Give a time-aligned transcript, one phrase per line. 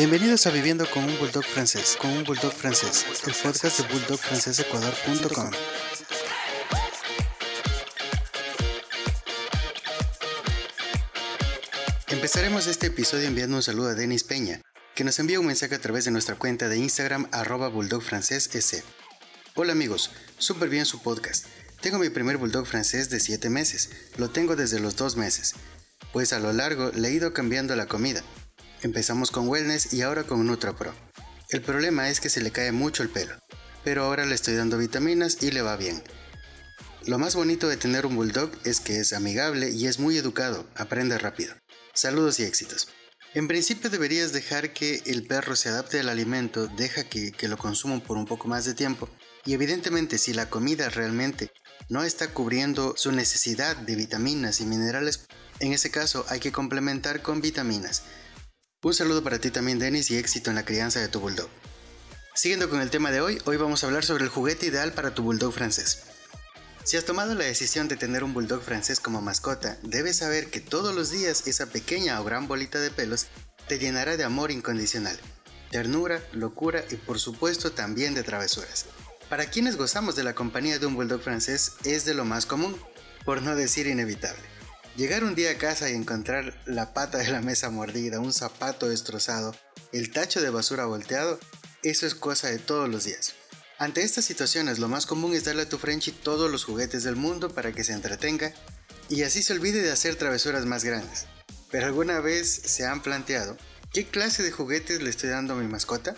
[0.00, 5.50] Bienvenidos a Viviendo con un Bulldog francés, con un Bulldog francés, el podcast de bulldogfrancesecuador.com.
[12.08, 14.62] Empezaremos este episodio enviando un saludo a Denis Peña,
[14.94, 17.70] que nos envía un mensaje a través de nuestra cuenta de Instagram arroba
[19.54, 21.44] Hola amigos, súper bien su podcast.
[21.82, 25.56] Tengo mi primer bulldog francés de 7 meses, lo tengo desde los 2 meses,
[26.14, 28.24] pues a lo largo le he ido cambiando la comida.
[28.82, 30.94] Empezamos con Wellness y ahora con NutraPro.
[31.50, 33.34] El problema es que se le cae mucho el pelo,
[33.84, 36.02] pero ahora le estoy dando vitaminas y le va bien.
[37.06, 40.66] Lo más bonito de tener un bulldog es que es amigable y es muy educado,
[40.76, 41.54] aprende rápido.
[41.92, 42.88] Saludos y éxitos.
[43.34, 48.00] En principio deberías dejar que el perro se adapte al alimento, deja que, lo consuman
[48.00, 49.08] por un poco más de tiempo
[49.44, 51.50] y evidentemente si la comida realmente
[51.88, 55.26] no está cubriendo su necesidad de vitaminas y minerales,
[55.58, 58.02] en ese caso hay que complementar con vitaminas.
[58.82, 61.50] Un saludo para ti también Denis y éxito en la crianza de tu bulldog.
[62.34, 65.14] Siguiendo con el tema de hoy, hoy vamos a hablar sobre el juguete ideal para
[65.14, 66.04] tu bulldog francés.
[66.84, 70.60] Si has tomado la decisión de tener un bulldog francés como mascota, debes saber que
[70.60, 73.26] todos los días esa pequeña o gran bolita de pelos
[73.68, 75.20] te llenará de amor incondicional,
[75.70, 78.86] ternura, locura y por supuesto también de travesuras.
[79.28, 82.74] Para quienes gozamos de la compañía de un bulldog francés es de lo más común,
[83.26, 84.59] por no decir inevitable.
[84.96, 88.88] Llegar un día a casa y encontrar la pata de la mesa mordida, un zapato
[88.88, 89.54] destrozado,
[89.92, 91.38] el tacho de basura volteado,
[91.82, 93.34] eso es cosa de todos los días.
[93.78, 97.16] Ante estas situaciones lo más común es darle a tu Frenchy todos los juguetes del
[97.16, 98.52] mundo para que se entretenga
[99.08, 101.26] y así se olvide de hacer travesuras más grandes.
[101.70, 103.56] Pero alguna vez se han planteado,
[103.92, 106.14] ¿qué clase de juguetes le estoy dando a mi mascota?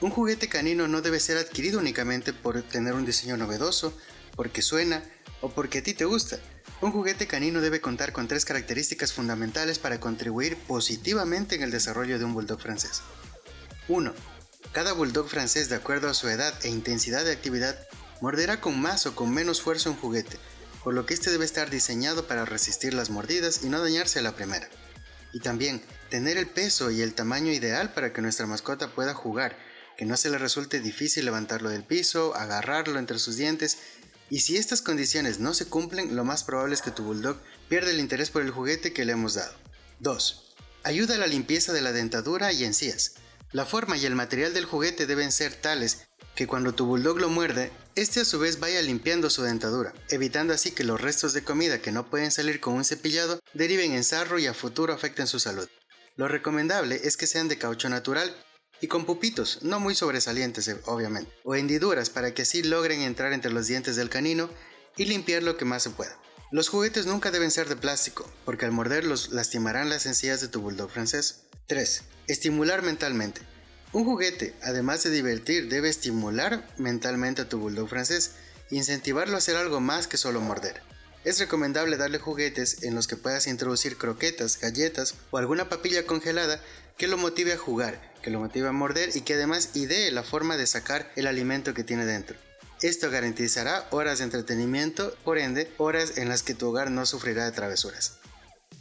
[0.00, 3.92] Un juguete canino no debe ser adquirido únicamente por tener un diseño novedoso,
[4.34, 5.02] porque suena
[5.42, 6.38] o porque a ti te gusta.
[6.82, 12.18] Un juguete canino debe contar con tres características fundamentales para contribuir positivamente en el desarrollo
[12.18, 13.02] de un bulldog francés.
[13.88, 14.14] 1.
[14.72, 17.78] Cada bulldog francés, de acuerdo a su edad e intensidad de actividad,
[18.22, 20.38] morderá con más o con menos fuerza un juguete,
[20.82, 24.22] por lo que este debe estar diseñado para resistir las mordidas y no dañarse a
[24.22, 24.68] la primera.
[25.34, 29.54] Y también, tener el peso y el tamaño ideal para que nuestra mascota pueda jugar
[29.98, 33.76] que no se le resulte difícil levantarlo del piso, agarrarlo entre sus dientes,
[34.30, 37.36] y si estas condiciones no se cumplen, lo más probable es que tu bulldog
[37.68, 39.52] pierda el interés por el juguete que le hemos dado.
[39.98, 40.54] 2.
[40.84, 43.14] Ayuda a la limpieza de la dentadura y encías.
[43.52, 47.28] La forma y el material del juguete deben ser tales que cuando tu bulldog lo
[47.28, 51.42] muerde, este a su vez vaya limpiando su dentadura, evitando así que los restos de
[51.42, 55.26] comida que no pueden salir con un cepillado deriven en sarro y a futuro afecten
[55.26, 55.68] su salud.
[56.16, 58.34] Lo recomendable es que sean de caucho natural
[58.80, 63.32] y con pupitos, no muy sobresalientes eh, obviamente, o hendiduras para que así logren entrar
[63.32, 64.48] entre los dientes del canino
[64.96, 66.18] y limpiar lo que más se pueda.
[66.50, 70.60] Los juguetes nunca deben ser de plástico, porque al morderlos lastimarán las encías de tu
[70.60, 71.42] bulldog francés.
[71.68, 72.02] 3.
[72.26, 73.42] Estimular mentalmente.
[73.92, 78.32] Un juguete, además de divertir, debe estimular mentalmente a tu bulldog francés,
[78.70, 80.82] incentivarlo a hacer algo más que solo morder.
[81.22, 86.60] Es recomendable darle juguetes en los que puedas introducir croquetas, galletas o alguna papilla congelada
[86.96, 90.22] que lo motive a jugar, que lo motive a morder y que además idee la
[90.22, 92.36] forma de sacar el alimento que tiene dentro.
[92.82, 97.44] Esto garantizará horas de entretenimiento, por ende, horas en las que tu hogar no sufrirá
[97.44, 98.14] de travesuras.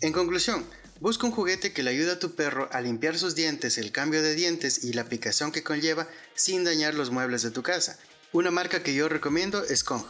[0.02, 0.66] En conclusión,
[1.02, 4.22] busca un juguete que le ayude a tu perro a limpiar sus dientes, el cambio
[4.22, 8.00] de dientes y la picazón que conlleva sin dañar los muebles de tu casa.
[8.32, 10.06] Una marca que yo recomiendo es Kong.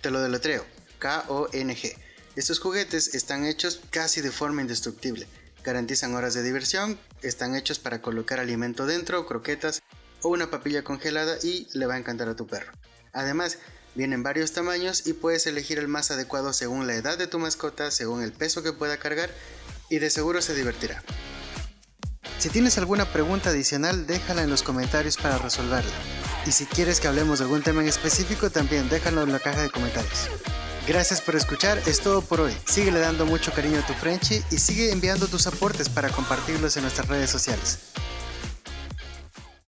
[0.00, 0.64] Te lo deletreo,
[0.98, 1.96] K-O-N-G.
[2.34, 5.28] Estos juguetes están hechos casi de forma indestructible
[5.68, 9.82] garantizan horas de diversión, están hechos para colocar alimento dentro, croquetas
[10.22, 12.72] o una papilla congelada y le va a encantar a tu perro.
[13.12, 13.58] Además,
[13.94, 17.90] vienen varios tamaños y puedes elegir el más adecuado según la edad de tu mascota,
[17.90, 19.30] según el peso que pueda cargar
[19.88, 21.02] y de seguro se divertirá.
[22.38, 25.90] Si tienes alguna pregunta adicional, déjala en los comentarios para resolverla.
[26.46, 29.62] Y si quieres que hablemos de algún tema en específico, también déjalo en la caja
[29.62, 30.28] de comentarios.
[30.88, 32.56] Gracias por escuchar, es todo por hoy.
[32.64, 36.82] Sigue dando mucho cariño a tu Frenchy y sigue enviando tus aportes para compartirlos en
[36.84, 37.78] nuestras redes sociales.